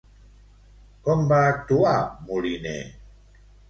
Com 1.09 1.23
va 1.33 1.43
actuar 1.51 1.95
Moliner? 2.27 2.79